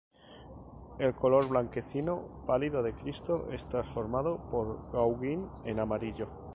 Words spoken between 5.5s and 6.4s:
en amarillo.